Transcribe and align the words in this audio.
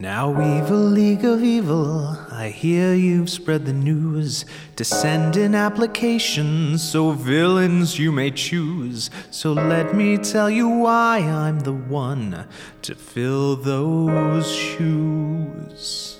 Now, 0.00 0.30
evil 0.30 0.78
league 0.78 1.24
of 1.24 1.42
evil, 1.42 2.16
I 2.30 2.50
hear 2.50 2.94
you've 2.94 3.28
spread 3.28 3.66
the 3.66 3.72
news 3.72 4.44
to 4.76 4.84
send 4.84 5.36
in 5.36 5.56
applications 5.56 6.88
so 6.88 7.10
villains 7.10 7.98
you 7.98 8.12
may 8.12 8.30
choose. 8.30 9.10
So 9.32 9.52
let 9.52 9.96
me 9.96 10.16
tell 10.16 10.48
you 10.48 10.68
why 10.68 11.18
I'm 11.18 11.58
the 11.58 11.72
one 11.72 12.46
to 12.82 12.94
fill 12.94 13.56
those 13.56 14.48
shoes. 14.48 16.17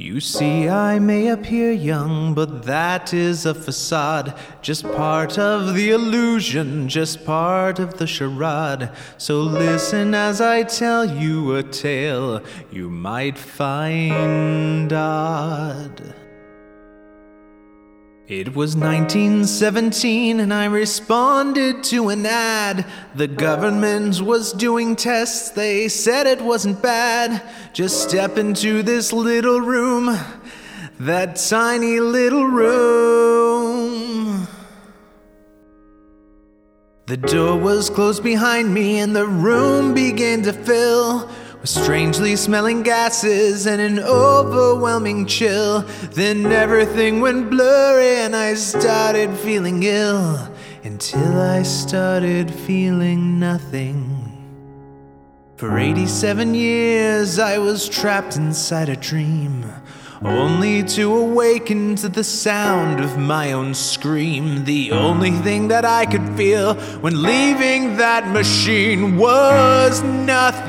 You 0.00 0.18
see, 0.18 0.66
I 0.66 0.98
may 0.98 1.28
appear 1.28 1.72
young, 1.72 2.32
but 2.32 2.62
that 2.62 3.12
is 3.12 3.44
a 3.44 3.52
facade. 3.52 4.34
Just 4.62 4.82
part 4.92 5.38
of 5.38 5.74
the 5.74 5.90
illusion, 5.90 6.88
just 6.88 7.26
part 7.26 7.78
of 7.78 7.98
the 7.98 8.06
charade. 8.06 8.88
So 9.18 9.42
listen 9.42 10.14
as 10.14 10.40
I 10.40 10.62
tell 10.62 11.04
you 11.04 11.54
a 11.54 11.62
tale 11.62 12.42
you 12.72 12.88
might 12.88 13.36
find 13.36 14.90
odd. 14.90 16.14
It 18.30 18.54
was 18.54 18.76
1917 18.76 20.38
and 20.38 20.54
I 20.54 20.66
responded 20.66 21.82
to 21.82 22.10
an 22.10 22.24
ad. 22.24 22.86
The 23.12 23.26
government 23.26 24.20
was 24.20 24.52
doing 24.52 24.94
tests, 24.94 25.50
they 25.50 25.88
said 25.88 26.28
it 26.28 26.40
wasn't 26.40 26.80
bad. 26.80 27.42
Just 27.72 28.08
step 28.08 28.38
into 28.38 28.84
this 28.84 29.12
little 29.12 29.60
room, 29.60 30.16
that 31.00 31.44
tiny 31.48 31.98
little 31.98 32.44
room. 32.44 34.46
The 37.06 37.16
door 37.16 37.58
was 37.58 37.90
closed 37.90 38.22
behind 38.22 38.72
me 38.72 39.00
and 39.00 39.16
the 39.16 39.26
room 39.26 39.92
began 39.92 40.42
to 40.42 40.52
fill 40.52 41.28
with 41.60 41.68
strangely 41.68 42.36
smelling 42.36 42.82
gases 42.82 43.66
and 43.66 43.80
an 43.80 43.98
overwhelming 43.98 45.26
chill. 45.26 45.82
Then 46.12 46.46
everything 46.46 47.20
went 47.20 47.50
blurry 47.50 48.16
and 48.16 48.34
I 48.34 48.54
started 48.54 49.36
feeling 49.38 49.82
ill 49.82 50.48
until 50.82 51.40
I 51.40 51.62
started 51.62 52.52
feeling 52.52 53.38
nothing. 53.38 54.16
For 55.56 55.78
87 55.78 56.54
years 56.54 57.38
I 57.38 57.58
was 57.58 57.88
trapped 57.88 58.36
inside 58.36 58.88
a 58.88 58.96
dream 58.96 59.70
only 60.24 60.82
to 60.82 61.16
awaken 61.16 61.96
to 61.96 62.08
the 62.08 62.24
sound 62.24 63.00
of 63.00 63.16
my 63.16 63.52
own 63.52 63.74
scream. 63.74 64.64
The 64.64 64.92
only 64.92 65.30
thing 65.30 65.68
that 65.68 65.84
I 65.84 66.04
could 66.04 66.36
feel 66.36 66.74
when 67.00 67.22
leaving 67.22 67.96
that 67.96 68.28
machine 68.28 69.16
was 69.16 70.02
nothing. 70.02 70.68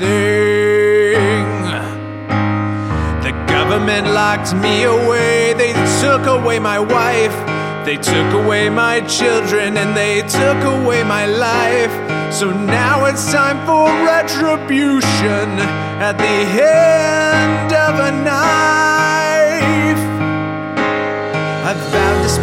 The 3.22 3.32
government 3.46 4.08
locked 4.08 4.54
me 4.54 4.84
away, 4.84 5.52
they 5.54 5.72
took 6.00 6.26
away 6.26 6.58
my 6.58 6.78
wife. 6.78 7.36
They 7.84 7.96
took 7.96 8.32
away 8.32 8.70
my 8.70 9.00
children 9.02 9.76
and 9.76 9.96
they 9.96 10.22
took 10.22 10.62
away 10.62 11.02
my 11.02 11.26
life. 11.26 11.92
So 12.32 12.48
now 12.50 13.06
it's 13.06 13.32
time 13.32 13.58
for 13.66 13.90
retribution 14.06 15.58
at 16.00 16.16
the 16.16 16.62
end 16.62 17.72
of 17.72 17.98
a 17.98 18.24
knife. 18.24 18.91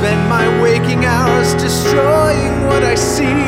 Spend 0.10 0.28
my 0.28 0.48
waking 0.60 1.06
hours 1.06 1.54
destroying 1.62 2.66
what 2.66 2.82
I 2.82 2.96
see, 2.96 3.46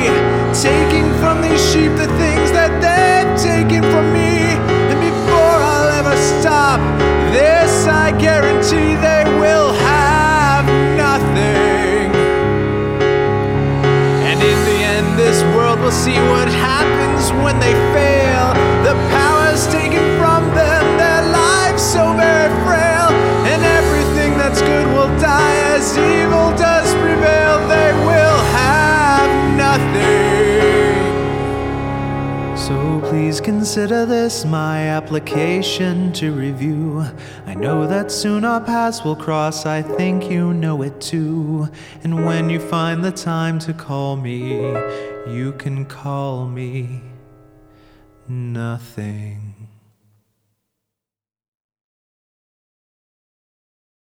taking 0.61 1.09
from 1.17 1.41
these 1.41 1.61
sheep 1.71 1.91
the 1.97 2.05
things 2.21 2.51
that 2.53 2.71
they've 2.85 3.33
taken 3.33 3.81
from 3.81 4.05
me. 4.13 4.53
And 4.89 4.99
before 5.01 5.57
I'll 5.73 5.89
ever 6.01 6.15
stop 6.37 6.79
this, 7.33 7.87
I 7.87 8.11
guarantee 8.27 8.93
they 9.09 9.23
will 9.41 9.73
have 9.73 10.65
nothing. 11.05 12.13
And 14.29 14.37
in 14.51 14.59
the 14.69 14.79
end, 14.95 15.07
this 15.17 15.41
world 15.55 15.79
will 15.79 15.97
see 16.05 16.19
what 16.29 16.47
happens 16.47 17.23
when 17.43 17.57
they 17.57 17.73
fail. 17.97 18.53
The 18.85 18.95
power's 19.09 19.65
taken 19.73 20.03
from 20.19 20.30
So 32.71 33.01
please 33.03 33.41
consider 33.41 34.05
this 34.05 34.45
my 34.45 34.87
application 34.87 36.13
to 36.13 36.31
review. 36.31 37.03
I 37.45 37.53
know 37.53 37.85
that 37.85 38.09
soon 38.09 38.45
our 38.45 38.61
paths 38.61 39.03
will 39.03 39.17
cross, 39.17 39.65
I 39.65 39.81
think 39.81 40.31
you 40.31 40.53
know 40.53 40.81
it 40.81 41.01
too. 41.01 41.67
And 42.01 42.25
when 42.25 42.49
you 42.49 42.61
find 42.61 43.03
the 43.03 43.11
time 43.11 43.59
to 43.59 43.73
call 43.73 44.15
me, 44.15 44.71
you 45.27 45.53
can 45.57 45.83
call 45.83 46.47
me 46.47 47.01
nothing. 48.29 49.50